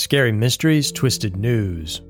Scary 0.00 0.32
Mysteries, 0.32 0.90
Twisted 0.90 1.36
News. 1.36 2.00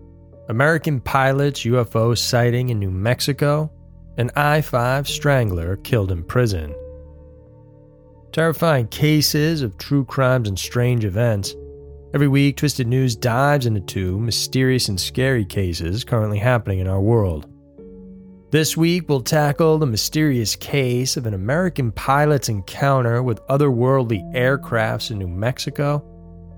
American 0.48 1.00
pilots 1.00 1.64
UFO 1.64 2.16
sighting 2.16 2.68
in 2.68 2.78
New 2.78 2.92
Mexico. 2.92 3.68
An 4.16 4.30
I 4.36 4.60
5 4.60 5.08
strangler 5.08 5.74
killed 5.78 6.12
in 6.12 6.22
prison. 6.22 6.72
Terrifying 8.30 8.86
cases 8.86 9.62
of 9.62 9.76
true 9.76 10.04
crimes 10.04 10.48
and 10.48 10.56
strange 10.56 11.04
events. 11.04 11.56
Every 12.14 12.28
week, 12.28 12.58
Twisted 12.58 12.86
News 12.86 13.16
dives 13.16 13.66
into 13.66 13.80
two 13.80 14.20
mysterious 14.20 14.88
and 14.88 15.00
scary 15.00 15.44
cases 15.44 16.04
currently 16.04 16.38
happening 16.38 16.78
in 16.78 16.86
our 16.86 17.00
world. 17.00 17.48
This 18.52 18.76
week, 18.76 19.08
we'll 19.08 19.20
tackle 19.20 19.78
the 19.78 19.86
mysterious 19.86 20.54
case 20.54 21.16
of 21.16 21.26
an 21.26 21.34
American 21.34 21.90
pilot's 21.90 22.48
encounter 22.48 23.20
with 23.20 23.44
otherworldly 23.48 24.22
aircrafts 24.32 25.10
in 25.10 25.18
New 25.18 25.28
Mexico 25.28 26.06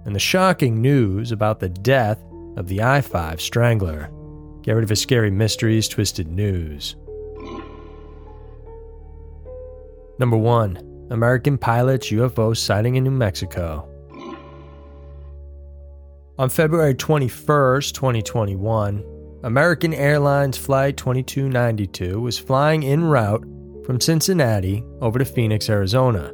and 0.05 0.15
the 0.15 0.21
shocking 0.21 0.81
news 0.81 1.33
about 1.33 1.61
the 1.61 1.69
death 1.69 2.23
of 2.57 2.69
the 2.69 2.83
I 2.83 3.01
5 3.01 3.41
Strangler. 3.41 4.11
Get 4.63 4.73
rid 4.73 4.85
of 4.85 4.91
a 4.91 4.97
scary 4.97 5.31
mysteries, 5.31 5.89
twisted 5.89 6.29
news. 6.29 6.97
Number 10.19 10.37
1 10.37 11.09
American 11.11 11.59
pilots 11.59 12.11
UFO 12.11 12.57
sighting 12.57 12.97
in 12.97 13.05
New 13.05 13.11
Mexico. 13.11 13.89
On 16.39 16.49
February 16.49 16.95
21st, 16.95 17.93
2021, 17.93 19.05
American 19.45 19.93
Airlines 19.93 20.57
Flight 20.57 20.97
2292 20.97 22.21
was 22.21 22.39
flying 22.39 22.85
en 22.85 23.05
route 23.05 23.45
from 23.85 24.01
Cincinnati 24.01 24.83
over 25.01 25.19
to 25.19 25.25
Phoenix, 25.25 25.69
Arizona. 25.69 26.33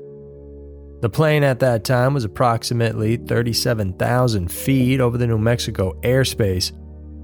The 1.00 1.08
plane 1.08 1.44
at 1.44 1.60
that 1.60 1.84
time 1.84 2.12
was 2.12 2.24
approximately 2.24 3.16
37,000 3.16 4.50
feet 4.50 5.00
over 5.00 5.16
the 5.16 5.28
New 5.28 5.38
Mexico 5.38 5.92
airspace 6.02 6.72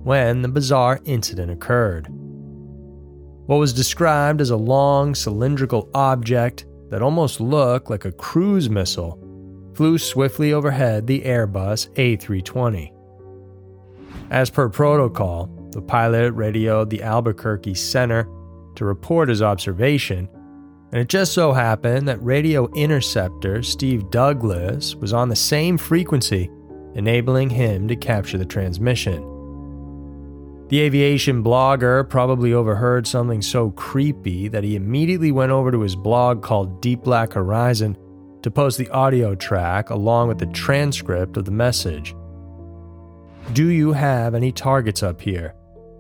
when 0.04 0.42
the 0.42 0.48
bizarre 0.48 1.00
incident 1.04 1.50
occurred. 1.50 2.06
What 3.46 3.56
was 3.56 3.72
described 3.72 4.40
as 4.40 4.50
a 4.50 4.56
long 4.56 5.14
cylindrical 5.14 5.90
object 5.92 6.66
that 6.90 7.02
almost 7.02 7.40
looked 7.40 7.90
like 7.90 8.04
a 8.04 8.12
cruise 8.12 8.70
missile 8.70 9.18
flew 9.74 9.98
swiftly 9.98 10.52
overhead 10.52 11.06
the 11.06 11.22
Airbus 11.22 11.88
A320. 11.94 12.92
As 14.30 14.50
per 14.50 14.68
protocol, 14.68 15.46
the 15.72 15.82
pilot 15.82 16.32
radioed 16.32 16.90
the 16.90 17.02
Albuquerque 17.02 17.74
Center 17.74 18.28
to 18.76 18.84
report 18.84 19.28
his 19.28 19.42
observation 19.42 20.28
and 20.94 21.00
it 21.00 21.08
just 21.08 21.32
so 21.32 21.52
happened 21.52 22.06
that 22.06 22.22
radio 22.22 22.68
interceptor 22.74 23.64
Steve 23.64 24.10
Douglas 24.10 24.94
was 24.94 25.12
on 25.12 25.28
the 25.28 25.34
same 25.34 25.76
frequency, 25.76 26.48
enabling 26.94 27.50
him 27.50 27.88
to 27.88 27.96
capture 27.96 28.38
the 28.38 28.44
transmission. 28.44 29.20
The 30.68 30.78
aviation 30.78 31.42
blogger 31.42 32.08
probably 32.08 32.54
overheard 32.54 33.08
something 33.08 33.42
so 33.42 33.72
creepy 33.72 34.46
that 34.46 34.62
he 34.62 34.76
immediately 34.76 35.32
went 35.32 35.50
over 35.50 35.72
to 35.72 35.80
his 35.80 35.96
blog 35.96 36.44
called 36.44 36.80
Deep 36.80 37.02
Black 37.02 37.32
Horizon 37.32 37.98
to 38.42 38.50
post 38.52 38.78
the 38.78 38.88
audio 38.90 39.34
track 39.34 39.90
along 39.90 40.28
with 40.28 40.38
the 40.38 40.46
transcript 40.46 41.36
of 41.36 41.44
the 41.44 41.50
message. 41.50 42.14
Do 43.52 43.66
you 43.66 43.94
have 43.94 44.36
any 44.36 44.52
targets 44.52 45.02
up 45.02 45.20
here? 45.20 45.56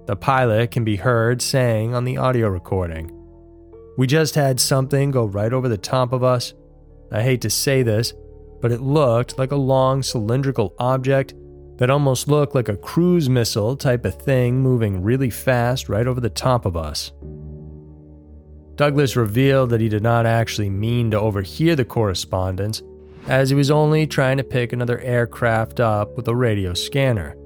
The 0.06 0.14
pilot 0.14 0.70
can 0.70 0.84
be 0.84 0.94
heard 0.94 1.42
saying 1.42 1.96
on 1.96 2.04
the 2.04 2.18
audio 2.18 2.46
recording. 2.46 3.23
We 3.96 4.06
just 4.06 4.34
had 4.34 4.58
something 4.58 5.10
go 5.10 5.24
right 5.24 5.52
over 5.52 5.68
the 5.68 5.78
top 5.78 6.12
of 6.12 6.22
us. 6.24 6.52
I 7.12 7.22
hate 7.22 7.40
to 7.42 7.50
say 7.50 7.82
this, 7.82 8.12
but 8.60 8.72
it 8.72 8.80
looked 8.80 9.38
like 9.38 9.52
a 9.52 9.56
long 9.56 10.02
cylindrical 10.02 10.74
object 10.78 11.34
that 11.76 11.90
almost 11.90 12.28
looked 12.28 12.54
like 12.54 12.68
a 12.68 12.76
cruise 12.76 13.28
missile 13.28 13.76
type 13.76 14.04
of 14.04 14.20
thing 14.20 14.60
moving 14.60 15.02
really 15.02 15.30
fast 15.30 15.88
right 15.88 16.06
over 16.06 16.20
the 16.20 16.30
top 16.30 16.64
of 16.64 16.76
us. 16.76 17.12
Douglas 18.76 19.14
revealed 19.16 19.70
that 19.70 19.80
he 19.80 19.88
did 19.88 20.02
not 20.02 20.26
actually 20.26 20.70
mean 20.70 21.10
to 21.10 21.20
overhear 21.20 21.76
the 21.76 21.84
correspondence, 21.84 22.82
as 23.28 23.48
he 23.48 23.56
was 23.56 23.70
only 23.70 24.06
trying 24.06 24.36
to 24.36 24.44
pick 24.44 24.72
another 24.72 24.98
aircraft 25.00 25.78
up 25.78 26.16
with 26.16 26.26
a 26.28 26.34
radio 26.34 26.74
scanner. 26.74 27.36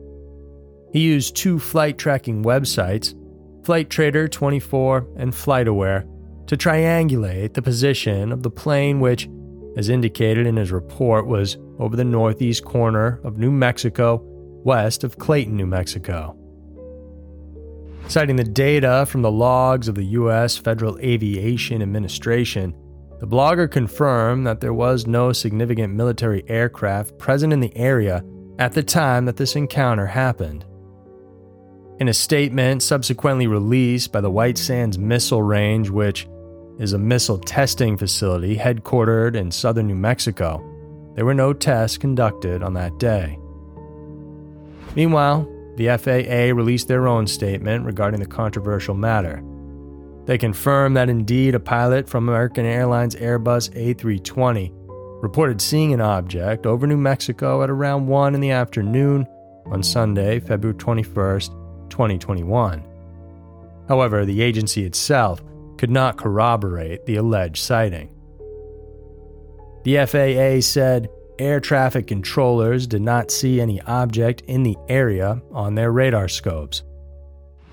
He 0.92 1.00
used 1.00 1.37
two 1.37 1.58
flight 1.58 1.98
tracking 1.98 2.42
websites, 2.42 3.14
Flightradar24 3.62 5.16
and 5.16 5.32
FlightAware, 5.32 6.08
to 6.48 6.56
triangulate 6.56 7.53
the 7.53 7.62
position 7.62 8.32
of 8.32 8.42
the 8.42 8.50
plane, 8.50 9.00
which, 9.00 9.28
as 9.76 9.91
indicated 9.91 10.47
in 10.47 10.56
his 10.56 10.72
report, 10.72 11.26
was 11.26 11.59
over 11.78 11.94
the 11.94 12.04
northeast 12.04 12.64
corner 12.64 13.20
of 13.22 13.38
New 13.38 13.50
Mexico, 13.50 14.20
west 14.64 15.04
of 15.04 15.19
Clayton, 15.19 15.56
New 15.56 15.66
Mexico. 15.66 16.34
Citing 18.08 18.37
the 18.37 18.44
data 18.44 19.04
from 19.06 19.20
the 19.20 19.31
logs 19.31 19.88
of 19.88 19.94
the 19.94 20.06
U.S. 20.06 20.56
Federal 20.56 20.98
Aviation 21.00 21.82
Administration, 21.82 22.75
the 23.20 23.26
blogger 23.26 23.70
confirmed 23.70 24.47
that 24.47 24.60
there 24.60 24.72
was 24.72 25.06
no 25.06 25.32
significant 25.34 25.92
military 25.92 26.48
aircraft 26.48 27.19
present 27.19 27.53
in 27.53 27.60
the 27.60 27.76
area 27.76 28.25
at 28.58 28.72
the 28.72 28.82
time 28.82 29.26
that 29.26 29.37
this 29.37 29.54
encounter 29.54 30.06
happened. 30.06 30.64
In 32.00 32.08
a 32.08 32.14
statement 32.14 32.82
subsequently 32.82 33.47
released 33.47 34.12
by 34.12 34.22
the 34.22 34.31
White 34.31 34.56
Sands 34.56 34.98
Missile 34.98 35.42
Range, 35.42 35.91
which 35.91 36.26
is 36.78 36.92
a 36.92 36.98
missile 36.98 37.38
testing 37.38 37.96
facility 37.96 38.56
headquartered 38.56 39.34
in 39.34 39.50
southern 39.50 39.88
New 39.88 39.94
Mexico. 39.94 40.64
There 41.14 41.24
were 41.24 41.34
no 41.34 41.52
tests 41.52 41.98
conducted 41.98 42.62
on 42.62 42.74
that 42.74 42.98
day. 42.98 43.38
Meanwhile, 44.94 45.48
the 45.76 45.88
FAA 45.96 46.54
released 46.56 46.88
their 46.88 47.06
own 47.06 47.26
statement 47.26 47.84
regarding 47.84 48.20
the 48.20 48.26
controversial 48.26 48.94
matter. 48.94 49.42
They 50.26 50.38
confirmed 50.38 50.96
that 50.96 51.08
indeed 51.08 51.54
a 51.54 51.60
pilot 51.60 52.08
from 52.08 52.28
American 52.28 52.66
Airlines 52.66 53.14
Airbus 53.16 53.70
A320 53.70 54.72
reported 55.22 55.60
seeing 55.60 55.92
an 55.92 56.00
object 56.00 56.66
over 56.66 56.86
New 56.86 56.96
Mexico 56.96 57.62
at 57.62 57.70
around 57.70 58.06
1 58.06 58.34
in 58.34 58.40
the 58.40 58.50
afternoon 58.50 59.26
on 59.66 59.82
Sunday, 59.82 60.38
February 60.38 60.76
21st, 60.78 61.48
2021. 61.90 62.84
However, 63.88 64.24
the 64.24 64.42
agency 64.42 64.84
itself 64.84 65.42
could 65.78 65.90
not 65.90 66.18
corroborate 66.18 67.06
the 67.06 67.16
alleged 67.16 67.62
sighting. 67.62 68.10
The 69.84 70.04
FAA 70.06 70.60
said 70.60 71.08
air 71.38 71.60
traffic 71.60 72.06
controllers 72.06 72.86
did 72.86 73.00
not 73.00 73.30
see 73.30 73.60
any 73.60 73.80
object 73.82 74.42
in 74.42 74.64
the 74.64 74.76
area 74.88 75.40
on 75.52 75.74
their 75.74 75.92
radar 75.92 76.28
scopes. 76.28 76.82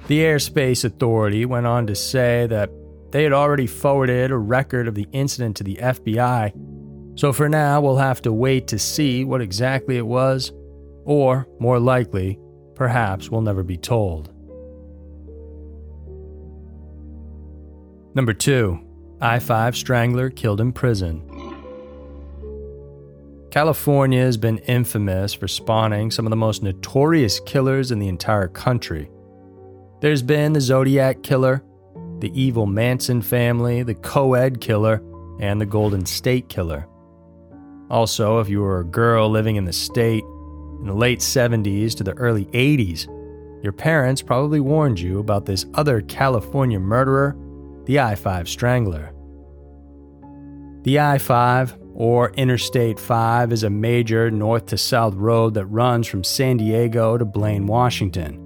The 0.08 0.20
Airspace 0.20 0.86
Authority 0.86 1.46
went 1.46 1.66
on 1.66 1.88
to 1.88 1.96
say 1.96 2.46
that 2.48 2.70
they 3.12 3.24
had 3.24 3.34
already 3.34 3.66
forwarded 3.66 4.30
a 4.30 4.38
record 4.38 4.88
of 4.88 4.94
the 4.94 5.08
incident 5.12 5.58
to 5.58 5.64
the 5.64 5.78
FBI, 5.78 6.52
so 7.20 7.34
for 7.34 7.50
now 7.50 7.82
we'll 7.82 7.98
have 7.98 8.22
to 8.24 8.34
wait 8.34 8.68
to 8.68 8.78
see 8.78 9.24
what 9.24 9.42
exactly 9.42 9.98
it 9.98 10.06
was, 10.06 10.52
or, 11.06 11.48
more 11.60 11.80
likely, 11.80 12.38
perhaps 12.76 13.30
we'll 13.30 13.42
never 13.42 13.64
be 13.64 13.78
told. 13.78 14.35
Number 18.16 18.34
2. 18.34 18.80
I 19.20 19.40
5 19.40 19.76
Strangler 19.76 20.30
killed 20.30 20.62
in 20.62 20.72
prison. 20.72 21.22
California 23.52 24.22
has 24.22 24.38
been 24.38 24.60
infamous 24.60 25.34
for 25.34 25.50
spawning 25.50 26.12
some 26.12 26.26
of 26.26 26.30
the 26.30 26.38
most 26.38 26.64
notorious 26.64 27.42
killers 27.42 27.92
in 27.92 28.00
the 28.00 28.08
entire 28.08 28.48
country. 28.48 29.10
There's 30.00 30.22
been 30.22 30.54
the 30.54 30.62
Zodiac 30.62 31.24
Killer, 31.24 31.62
the 32.20 32.32
evil 32.34 32.66
Manson 32.66 33.22
family, 33.22 33.84
the 33.84 33.96
co 33.96 34.34
ed 34.34 34.62
killer, 34.62 35.04
and 35.42 35.60
the 35.60 35.66
Golden 35.66 36.06
State 36.06 36.48
Killer. 36.48 36.88
Also, 37.90 38.40
if 38.40 38.48
you 38.48 38.62
were 38.62 38.80
a 38.80 38.86
girl 38.86 39.30
living 39.30 39.58
in 39.58 39.66
the 39.66 39.74
state 39.74 40.24
in 40.80 40.86
the 40.88 40.94
late 40.94 41.20
70s 41.20 41.94
to 41.96 42.04
the 42.06 42.14
early 42.14 42.46
80s, 42.46 43.08
your 43.62 43.74
parents 43.74 44.22
probably 44.22 44.62
warned 44.62 45.02
you 45.02 45.20
about 45.20 45.46
this 45.46 45.66
other 45.74 46.00
California 46.00 46.80
murderer 46.80 47.36
the 47.86 48.00
I 48.00 48.16
5 48.16 48.50
Strangler. 48.50 49.14
The 50.84 51.00
I 51.00 51.18
5, 51.18 51.78
or 51.94 52.32
Interstate 52.32 53.00
5, 53.00 53.52
is 53.52 53.64
a 53.64 53.70
major 53.70 54.30
north 54.32 54.68
to 54.68 54.78
south 54.78 55.14
road 55.16 55.54
that 55.54 55.66
runs 55.68 56.08
from 56.08 56.24
San 56.24 56.58
Diego 56.58 57.18
to 57.18 57.26
Blaine, 57.26 57.68
Washington. 57.68 58.42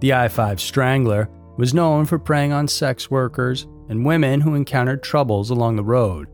The 0.00 0.12
I 0.12 0.28
5 0.28 0.60
Strangler 0.60 1.28
was 1.56 1.74
known 1.74 2.06
for 2.06 2.18
preying 2.18 2.52
on 2.52 2.68
sex 2.68 3.10
workers 3.10 3.66
and 3.88 4.04
women 4.04 4.40
who 4.40 4.54
encountered 4.54 5.02
troubles 5.02 5.50
along 5.50 5.76
the 5.76 5.84
road. 5.84 6.28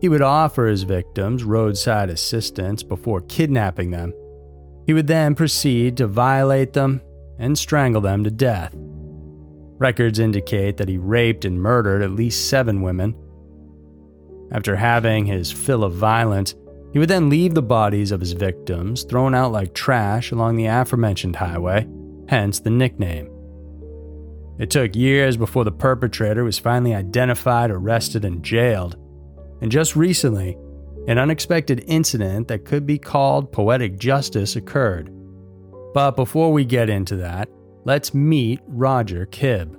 He 0.00 0.08
would 0.08 0.22
offer 0.22 0.66
his 0.66 0.82
victims 0.82 1.44
roadside 1.44 2.10
assistance 2.10 2.82
before 2.82 3.20
kidnapping 3.22 3.90
them. 3.90 4.12
He 4.86 4.92
would 4.92 5.06
then 5.06 5.34
proceed 5.34 5.96
to 5.96 6.06
violate 6.06 6.72
them 6.72 7.00
and 7.38 7.58
strangle 7.58 8.00
them 8.00 8.22
to 8.24 8.30
death. 8.30 8.74
Records 9.84 10.18
indicate 10.18 10.78
that 10.78 10.88
he 10.88 10.96
raped 10.96 11.44
and 11.44 11.60
murdered 11.60 12.00
at 12.00 12.12
least 12.12 12.48
seven 12.48 12.80
women. 12.80 13.14
After 14.50 14.76
having 14.76 15.26
his 15.26 15.52
fill 15.52 15.84
of 15.84 15.92
violence, 15.92 16.54
He 16.94 17.00
would 17.00 17.10
then 17.10 17.28
leave 17.28 17.54
the 17.54 17.60
bodies 17.60 18.12
of 18.12 18.20
his 18.20 18.32
victims 18.32 19.02
thrown 19.02 19.34
out 19.34 19.50
like 19.50 19.74
trash 19.74 20.30
along 20.30 20.54
the 20.54 20.66
aforementioned 20.66 21.34
highway, 21.34 21.88
hence 22.28 22.60
the 22.60 22.70
nickname. 22.70 23.28
It 24.60 24.70
took 24.70 24.94
years 24.94 25.36
before 25.36 25.64
the 25.64 25.72
perpetrator 25.72 26.44
was 26.44 26.56
finally 26.56 26.94
identified, 26.94 27.72
arrested, 27.72 28.24
and 28.24 28.44
jailed. 28.44 28.96
And 29.60 29.72
just 29.72 29.96
recently, 29.96 30.56
an 31.08 31.18
unexpected 31.18 31.82
incident 31.88 32.46
that 32.46 32.64
could 32.64 32.86
be 32.86 32.96
called 32.96 33.50
poetic 33.50 33.98
justice 33.98 34.54
occurred. 34.54 35.10
But 35.94 36.12
before 36.12 36.52
we 36.52 36.64
get 36.64 36.88
into 36.88 37.16
that, 37.16 37.48
let's 37.84 38.14
meet 38.14 38.60
Roger 38.66 39.26
Kibbe. 39.26 39.76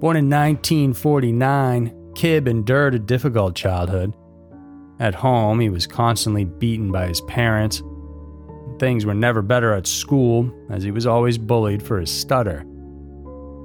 Born 0.00 0.16
in 0.16 0.30
1949, 0.30 2.12
Kibbe 2.14 2.48
endured 2.48 2.94
a 2.94 2.98
difficult 2.98 3.54
childhood. 3.54 4.14
At 4.98 5.14
home, 5.14 5.60
he 5.60 5.68
was 5.68 5.86
constantly 5.86 6.44
beaten 6.44 6.90
by 6.90 7.06
his 7.06 7.20
parents. 7.22 7.82
Things 8.78 9.04
were 9.04 9.14
never 9.14 9.42
better 9.42 9.74
at 9.74 9.86
school, 9.86 10.50
as 10.70 10.82
he 10.82 10.90
was 10.90 11.06
always 11.06 11.38
bullied 11.38 11.82
for 11.82 12.00
his 12.00 12.10
stutter. 12.10 12.64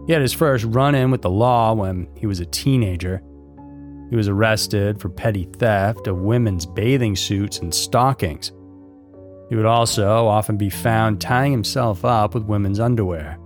He 0.08 0.14
had 0.14 0.22
his 0.22 0.34
first 0.34 0.66
run 0.66 0.94
in 0.94 1.10
with 1.10 1.22
the 1.22 1.30
law 1.30 1.74
when 1.74 2.08
he 2.16 2.28
was 2.28 2.40
a 2.40 2.46
teenager. 2.46 3.22
He 4.10 4.16
was 4.16 4.28
arrested 4.28 5.00
for 5.00 5.10
petty 5.10 5.46
theft 5.58 6.08
of 6.08 6.20
women's 6.20 6.66
bathing 6.66 7.16
suits 7.16 7.60
and 7.60 7.74
stockings. 7.74 8.52
He 9.50 9.56
would 9.56 9.66
also 9.66 10.28
often 10.28 10.58
be 10.58 10.70
found 10.70 11.22
tying 11.22 11.52
himself 11.52 12.04
up 12.04 12.34
with 12.34 12.44
women's 12.44 12.80
underwear. 12.80 13.38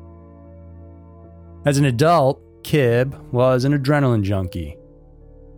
As 1.65 1.77
an 1.77 1.85
adult, 1.85 2.41
Kibbe 2.63 3.17
was 3.31 3.65
an 3.65 3.73
adrenaline 3.73 4.23
junkie. 4.23 4.77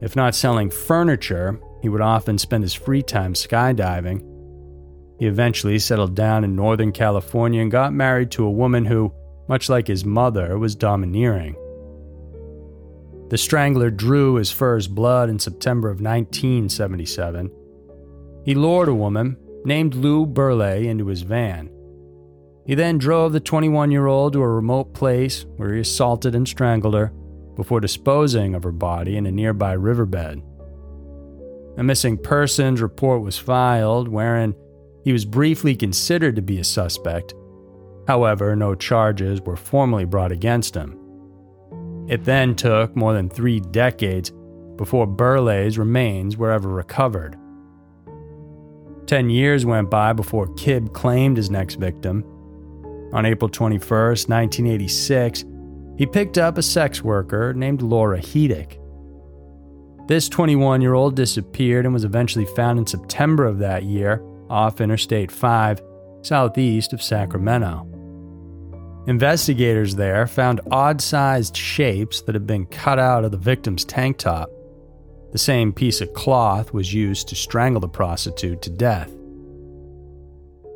If 0.01 0.15
not 0.15 0.33
selling 0.33 0.71
furniture, 0.71 1.59
he 1.81 1.89
would 1.89 2.01
often 2.01 2.37
spend 2.37 2.63
his 2.63 2.73
free 2.73 3.03
time 3.03 3.33
skydiving. 3.33 4.27
He 5.19 5.27
eventually 5.27 5.77
settled 5.77 6.15
down 6.15 6.43
in 6.43 6.55
Northern 6.55 6.91
California 6.91 7.61
and 7.61 7.69
got 7.69 7.93
married 7.93 8.31
to 8.31 8.45
a 8.45 8.51
woman 8.51 8.85
who, 8.85 9.13
much 9.47 9.69
like 9.69 9.87
his 9.87 10.03
mother, 10.03 10.57
was 10.57 10.75
domineering. 10.75 11.55
The 13.29 13.37
strangler 13.37 13.91
drew 13.91 14.35
his 14.35 14.51
first 14.51 14.93
blood 14.95 15.29
in 15.29 15.37
September 15.37 15.89
of 15.89 16.01
1977. 16.01 17.51
He 18.43 18.55
lured 18.55 18.89
a 18.89 18.95
woman 18.95 19.37
named 19.65 19.95
Lou 19.95 20.25
Burleigh 20.25 20.87
into 20.87 21.07
his 21.07 21.21
van. 21.21 21.69
He 22.65 22.75
then 22.75 22.97
drove 22.97 23.33
the 23.33 23.39
21 23.39 23.91
year 23.91 24.07
old 24.07 24.33
to 24.33 24.41
a 24.41 24.47
remote 24.47 24.93
place 24.93 25.45
where 25.57 25.73
he 25.73 25.81
assaulted 25.81 26.35
and 26.35 26.47
strangled 26.47 26.93
her 26.93 27.11
before 27.55 27.79
disposing 27.79 28.55
of 28.55 28.63
her 28.63 28.71
body 28.71 29.17
in 29.17 29.25
a 29.25 29.31
nearby 29.31 29.73
riverbed. 29.73 30.41
A 31.77 31.83
missing 31.83 32.17
persons 32.17 32.81
report 32.81 33.21
was 33.21 33.37
filed 33.37 34.07
wherein 34.07 34.55
he 35.03 35.11
was 35.11 35.25
briefly 35.25 35.75
considered 35.75 36.35
to 36.35 36.41
be 36.41 36.59
a 36.59 36.63
suspect. 36.63 37.33
However, 38.07 38.55
no 38.55 38.75
charges 38.75 39.41
were 39.41 39.55
formally 39.55 40.05
brought 40.05 40.31
against 40.31 40.75
him. 40.75 40.97
It 42.07 42.25
then 42.25 42.55
took 42.55 42.95
more 42.95 43.13
than 43.13 43.29
three 43.29 43.59
decades 43.59 44.31
before 44.75 45.07
Burleigh's 45.07 45.77
remains 45.77 46.37
were 46.37 46.51
ever 46.51 46.69
recovered. 46.69 47.37
Ten 49.11 49.29
years 49.29 49.65
went 49.65 49.89
by 49.89 50.13
before 50.13 50.47
Kibbe 50.55 50.93
claimed 50.93 51.35
his 51.35 51.51
next 51.51 51.75
victim. 51.75 52.23
On 53.11 53.25
April 53.25 53.49
21, 53.49 53.81
1986, 53.89 55.43
he 55.97 56.05
picked 56.05 56.37
up 56.37 56.57
a 56.57 56.63
sex 56.63 57.03
worker 57.03 57.53
named 57.53 57.81
Laura 57.81 58.19
Heedick. 58.21 58.79
This 60.07 60.29
21 60.29 60.81
year 60.81 60.93
old 60.93 61.17
disappeared 61.17 61.83
and 61.83 61.93
was 61.93 62.05
eventually 62.05 62.45
found 62.45 62.79
in 62.79 62.87
September 62.87 63.45
of 63.45 63.59
that 63.59 63.83
year 63.83 64.23
off 64.49 64.79
Interstate 64.79 65.29
5, 65.29 65.81
southeast 66.21 66.93
of 66.93 67.03
Sacramento. 67.03 67.85
Investigators 69.07 69.93
there 69.93 70.25
found 70.25 70.61
odd 70.71 71.01
sized 71.01 71.57
shapes 71.57 72.21
that 72.21 72.33
had 72.33 72.47
been 72.47 72.65
cut 72.67 72.97
out 72.97 73.25
of 73.25 73.31
the 73.31 73.37
victim's 73.37 73.83
tank 73.83 74.19
top. 74.19 74.49
The 75.31 75.37
same 75.37 75.71
piece 75.71 76.01
of 76.01 76.13
cloth 76.13 76.73
was 76.73 76.93
used 76.93 77.29
to 77.29 77.35
strangle 77.35 77.79
the 77.79 77.87
prostitute 77.87 78.61
to 78.63 78.69
death. 78.69 79.09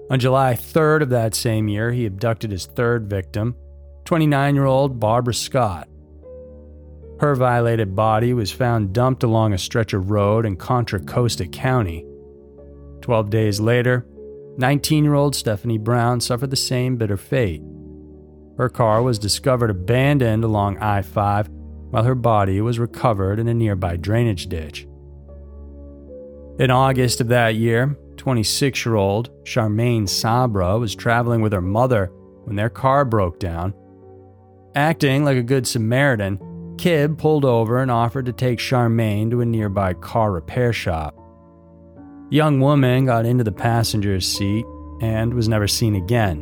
On 0.10 0.19
July 0.19 0.54
3rd 0.54 1.02
of 1.02 1.10
that 1.10 1.36
same 1.36 1.68
year, 1.68 1.92
he 1.92 2.06
abducted 2.06 2.52
his 2.52 2.66
third 2.66 3.10
victim, 3.10 3.56
29 4.06 4.56
year 4.56 4.66
old 4.66 5.00
Barbara 5.00 5.34
Scott. 5.34 5.90
Her 7.19 7.36
violated 7.36 7.96
body 7.96 8.34
was 8.34 8.52
found 8.52 8.94
dumped 8.94 9.24
along 9.24 9.54
a 9.54 9.57
stretch 9.57 9.94
of 9.94 10.12
road 10.12 10.46
in 10.46 10.57
Contra 10.57 11.00
Costa 11.00 11.48
County. 11.48 12.06
Twelve 13.02 13.30
days 13.30 13.60
later, 13.60 14.06
19 14.57 15.04
year 15.04 15.13
old 15.16 15.36
Stephanie 15.36 15.78
Brown 15.78 16.22
suffered 16.22 16.50
the 16.50 16.56
same 16.56 16.98
bitter 16.98 17.18
fate. 17.18 17.62
Her 18.57 18.69
car 18.69 19.02
was 19.02 19.19
discovered 19.19 19.69
abandoned 19.69 20.44
along 20.44 20.78
I 20.78 21.02
5 21.02 21.50
while 21.95 22.03
her 22.03 22.13
body 22.13 22.59
was 22.59 22.77
recovered 22.77 23.39
in 23.39 23.47
a 23.47 23.53
nearby 23.53 23.95
drainage 23.95 24.47
ditch. 24.47 24.86
In 26.59 26.69
August 26.69 27.21
of 27.21 27.30
that 27.30 27.56
year, 27.56 27.97
26 28.18 28.86
year 28.86 28.95
old 28.95 29.30
Charmaine 29.45 30.09
Sabra 30.09 30.77
was 30.77 30.94
traveling 30.94 31.39
with 31.39 31.53
her 31.53 31.62
mother 31.62 32.07
when 32.44 32.57
their 32.57 32.69
car 32.69 33.06
broke 33.06 33.39
down. 33.39 33.74
Acting 34.75 35.24
like 35.24 35.38
a 35.38 35.42
good 35.42 35.65
Samaritan, 35.65 36.38
Kibbe 36.75 37.18
pulled 37.18 37.45
over 37.45 37.81
and 37.81 37.89
offered 37.89 38.25
to 38.25 38.33
take 38.33 38.59
Charmaine 38.59 39.31
to 39.31 39.39
a 39.39 39.45
nearby 39.45 39.94
car 39.94 40.33
repair 40.33 40.74
shop. 40.74 41.15
The 42.30 42.36
young 42.36 42.59
woman 42.59 43.06
got 43.06 43.25
into 43.25 43.45
the 43.45 43.53
passenger's 43.53 44.27
seat 44.27 44.65
and 45.00 45.33
was 45.33 45.47
never 45.47 45.69
seen 45.69 45.95
again. 45.95 46.42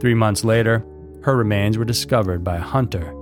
Three 0.00 0.14
months 0.14 0.42
later, 0.42 0.84
her 1.22 1.36
remains 1.36 1.78
were 1.78 1.84
discovered 1.84 2.42
by 2.42 2.56
a 2.56 2.60
hunter. 2.60 3.15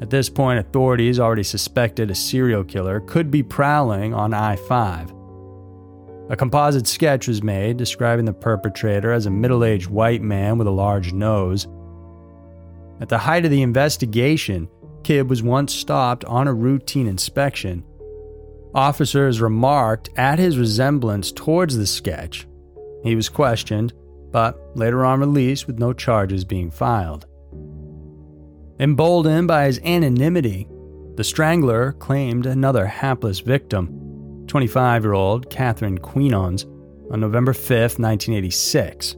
At 0.00 0.10
this 0.10 0.28
point, 0.28 0.60
authorities 0.60 1.18
already 1.18 1.42
suspected 1.42 2.10
a 2.10 2.14
serial 2.14 2.64
killer 2.64 3.00
could 3.00 3.30
be 3.30 3.42
prowling 3.42 4.14
on 4.14 4.32
I 4.32 4.56
5. 4.56 5.12
A 6.30 6.36
composite 6.36 6.86
sketch 6.86 7.26
was 7.26 7.42
made 7.42 7.76
describing 7.76 8.26
the 8.26 8.32
perpetrator 8.32 9.12
as 9.12 9.26
a 9.26 9.30
middle 9.30 9.64
aged 9.64 9.88
white 9.88 10.22
man 10.22 10.58
with 10.58 10.66
a 10.66 10.72
large 10.72 11.12
nose 11.12 11.66
at 13.00 13.08
the 13.08 13.18
height 13.18 13.44
of 13.44 13.50
the 13.50 13.62
investigation, 13.62 14.68
Kibbe 15.02 15.28
was 15.28 15.42
once 15.42 15.72
stopped 15.72 16.24
on 16.24 16.48
a 16.48 16.54
routine 16.54 17.06
inspection. 17.06 17.84
Officers 18.74 19.40
remarked 19.40 20.10
at 20.16 20.38
his 20.38 20.58
resemblance 20.58 21.30
towards 21.30 21.76
the 21.76 21.86
sketch. 21.86 22.46
He 23.04 23.14
was 23.14 23.28
questioned, 23.28 23.92
but 24.32 24.76
later 24.76 25.04
on 25.04 25.20
released 25.20 25.66
with 25.66 25.78
no 25.78 25.92
charges 25.92 26.44
being 26.44 26.70
filed. 26.70 27.26
Emboldened 28.80 29.48
by 29.48 29.66
his 29.66 29.80
anonymity, 29.80 30.68
the 31.16 31.24
strangler 31.24 31.92
claimed 31.94 32.46
another 32.46 32.86
hapless 32.86 33.40
victim, 33.40 34.44
25 34.46 35.02
year 35.02 35.14
old 35.14 35.50
Catherine 35.50 35.98
Quinons, 35.98 36.64
on 37.10 37.20
November 37.20 37.52
5, 37.52 37.70
1986. 37.98 39.16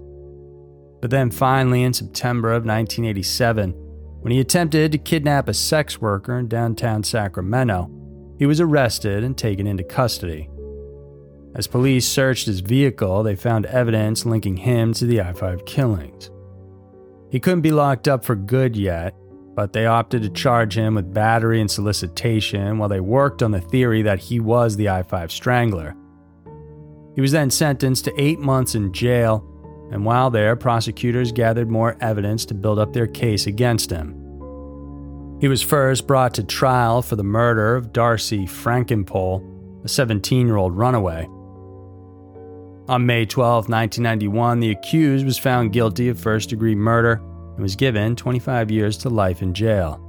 But 1.02 1.11
then 1.11 1.31
finally, 1.31 1.83
in 1.83 1.93
September 1.93 2.49
of 2.50 2.64
1987, 2.64 3.73
when 4.21 4.33
he 4.33 4.40
attempted 4.40 4.93
to 4.93 4.99
kidnap 4.99 5.49
a 5.49 5.55
sex 5.55 6.00
worker 6.00 6.38
in 6.38 6.49
downtown 6.49 7.02
Sacramento, 7.02 7.90
he 8.38 8.47
was 8.47 8.61
arrested 8.61 9.25
and 9.25 9.37
taken 9.37 9.67
into 9.67 9.85
custody. 9.85 10.49
As 11.55 11.67
police 11.67 12.07
searched 12.07 12.47
his 12.47 12.61
vehicle, 12.61 13.23
they 13.23 13.37
found 13.37 13.67
evidence 13.67 14.25
linking 14.25 14.57
him 14.57 14.95
to 14.95 15.05
the 15.05 15.21
I 15.21 15.33
5 15.35 15.67
killings. 15.67 16.31
He 17.31 17.40
couldn't 17.40 17.61
be 17.61 17.73
locked 17.73 18.09
up 18.09 18.25
for 18.25 18.37
good 18.37 18.76
yet, 18.76 19.14
but 19.54 19.73
they 19.73 19.87
opted 19.87 20.23
to 20.23 20.30
charge 20.30 20.76
him 20.76 20.95
with 20.95 21.12
battery 21.12 21.61
and 21.61 21.71
solicitation 21.71 22.78
while 22.78 22.88
they 22.88 23.00
worked 23.00 23.42
on 23.42 23.50
the 23.50 23.61
theory 23.61 24.02
that 24.02 24.19
he 24.19 24.40
was 24.40 24.76
the 24.76 24.88
I 24.88 25.02
5 25.02 25.30
strangler. 25.30 25.97
He 27.14 27.21
was 27.21 27.33
then 27.33 27.50
sentenced 27.50 28.04
to 28.07 28.21
eight 28.21 28.38
months 28.38 28.75
in 28.75 28.92
jail 28.92 29.47
and 29.90 30.04
while 30.04 30.30
there, 30.30 30.54
prosecutors 30.54 31.33
gathered 31.33 31.69
more 31.69 31.97
evidence 32.00 32.45
to 32.47 32.54
build 32.54 32.78
up 32.78 32.92
their 32.92 33.09
case 33.09 33.47
against 33.47 33.90
him. 33.90 34.14
He 35.40 35.49
was 35.49 35.62
first 35.62 36.07
brought 36.07 36.35
to 36.35 36.45
trial 36.45 37.02
for 37.02 37.16
the 37.16 37.25
murder 37.25 37.75
of 37.75 37.92
Darcy 37.92 38.47
Frackenpohl, 38.47 39.85
a 39.85 39.88
17 39.88 40.47
year 40.47 40.57
old 40.57 40.76
runaway. 40.76 41.25
On 42.88 43.07
May 43.07 43.25
12, 43.25 43.69
1991, 43.69 44.61
the 44.61 44.71
accused 44.71 45.25
was 45.25 45.38
found 45.38 45.73
guilty 45.73 46.09
of 46.09 46.21
first 46.21 46.50
degree 46.50 46.75
murder 46.75 47.21
and 47.61 47.62
was 47.62 47.76
given 47.76 48.17
25 48.17 48.71
years 48.71 48.97
to 48.97 49.11
life 49.11 49.43
in 49.43 49.52
jail. 49.52 50.00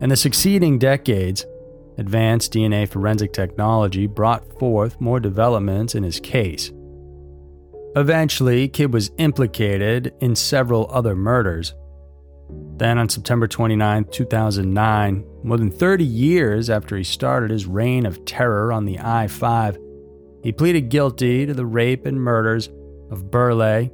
In 0.00 0.10
the 0.10 0.16
succeeding 0.16 0.78
decades, 0.78 1.44
advanced 1.98 2.52
DNA 2.52 2.88
forensic 2.88 3.32
technology 3.32 4.06
brought 4.06 4.56
forth 4.60 5.00
more 5.00 5.18
developments 5.18 5.96
in 5.96 6.04
his 6.04 6.20
case. 6.20 6.70
Eventually, 7.96 8.68
Kibbe 8.68 8.92
was 8.92 9.10
implicated 9.18 10.14
in 10.20 10.36
several 10.36 10.88
other 10.92 11.16
murders. 11.16 11.74
Then 12.76 12.96
on 12.96 13.08
September 13.08 13.48
29, 13.48 14.04
2009, 14.04 15.24
more 15.42 15.56
than 15.56 15.72
30 15.72 16.04
years 16.04 16.70
after 16.70 16.96
he 16.96 17.02
started 17.02 17.50
his 17.50 17.66
reign 17.66 18.06
of 18.06 18.24
terror 18.24 18.72
on 18.72 18.84
the 18.84 19.00
I 19.00 19.26
5, 19.26 19.76
he 20.44 20.52
pleaded 20.52 20.90
guilty 20.90 21.44
to 21.46 21.54
the 21.54 21.66
rape 21.66 22.06
and 22.06 22.22
murders 22.22 22.68
of 23.10 23.32
Burleigh, 23.32 23.90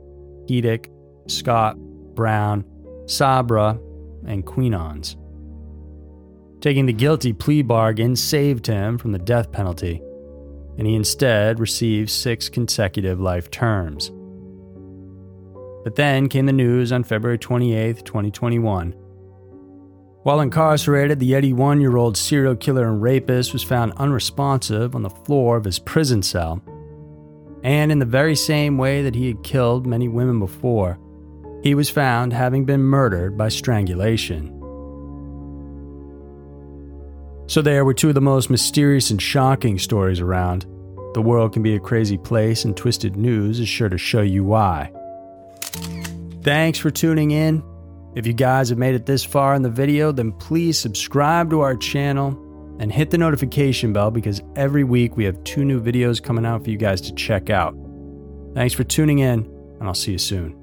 Heedick, 0.50 0.90
Scott, 1.28 1.78
Brown, 2.16 2.64
Sabra, 3.06 3.78
and 4.26 4.44
Queenans. 4.44 5.14
Taking 6.60 6.86
the 6.86 6.92
guilty 6.92 7.32
plea 7.32 7.62
bargain 7.62 8.16
saved 8.16 8.66
him 8.66 8.98
from 8.98 9.12
the 9.12 9.18
death 9.20 9.52
penalty, 9.52 10.02
and 10.76 10.86
he 10.86 10.96
instead 10.96 11.60
received 11.60 12.10
six 12.10 12.48
consecutive 12.48 13.20
life 13.20 13.50
terms. 13.50 14.10
But 15.84 15.94
then 15.94 16.28
came 16.28 16.46
the 16.46 16.52
news 16.52 16.90
on 16.90 17.04
February 17.04 17.38
28, 17.38 18.04
2021. 18.04 18.92
While 20.24 20.40
incarcerated, 20.40 21.20
the 21.20 21.34
81 21.34 21.80
year 21.80 21.96
old 21.96 22.16
serial 22.16 22.56
killer 22.56 22.88
and 22.88 23.00
rapist 23.00 23.52
was 23.52 23.62
found 23.62 23.92
unresponsive 23.96 24.96
on 24.96 25.02
the 25.02 25.10
floor 25.10 25.56
of 25.56 25.64
his 25.64 25.78
prison 25.78 26.20
cell. 26.20 26.60
And 27.62 27.92
in 27.92 28.00
the 28.00 28.04
very 28.04 28.34
same 28.34 28.76
way 28.76 29.02
that 29.02 29.14
he 29.14 29.28
had 29.28 29.44
killed 29.44 29.86
many 29.86 30.08
women 30.08 30.40
before, 30.40 30.98
he 31.66 31.74
was 31.74 31.90
found 31.90 32.32
having 32.32 32.64
been 32.64 32.80
murdered 32.80 33.36
by 33.36 33.48
strangulation. 33.48 34.46
So, 37.48 37.60
there 37.60 37.84
were 37.84 37.92
two 37.92 38.08
of 38.08 38.14
the 38.14 38.20
most 38.20 38.50
mysterious 38.50 39.10
and 39.10 39.20
shocking 39.20 39.76
stories 39.80 40.20
around. 40.20 40.64
The 41.14 41.22
world 41.22 41.52
can 41.52 41.64
be 41.64 41.74
a 41.74 41.80
crazy 41.80 42.18
place, 42.18 42.64
and 42.64 42.76
Twisted 42.76 43.16
News 43.16 43.58
is 43.58 43.68
sure 43.68 43.88
to 43.88 43.98
show 43.98 44.22
you 44.22 44.44
why. 44.44 44.92
Thanks 46.42 46.78
for 46.78 46.92
tuning 46.92 47.32
in. 47.32 47.64
If 48.14 48.28
you 48.28 48.32
guys 48.32 48.68
have 48.68 48.78
made 48.78 48.94
it 48.94 49.06
this 49.06 49.24
far 49.24 49.56
in 49.56 49.62
the 49.62 49.68
video, 49.68 50.12
then 50.12 50.30
please 50.30 50.78
subscribe 50.78 51.50
to 51.50 51.62
our 51.62 51.76
channel 51.76 52.28
and 52.78 52.92
hit 52.92 53.10
the 53.10 53.18
notification 53.18 53.92
bell 53.92 54.12
because 54.12 54.40
every 54.54 54.84
week 54.84 55.16
we 55.16 55.24
have 55.24 55.42
two 55.42 55.64
new 55.64 55.82
videos 55.82 56.22
coming 56.22 56.46
out 56.46 56.62
for 56.62 56.70
you 56.70 56.78
guys 56.78 57.00
to 57.00 57.14
check 57.14 57.50
out. 57.50 57.76
Thanks 58.54 58.72
for 58.72 58.84
tuning 58.84 59.18
in, 59.18 59.40
and 59.80 59.88
I'll 59.88 59.94
see 59.94 60.12
you 60.12 60.18
soon. 60.18 60.55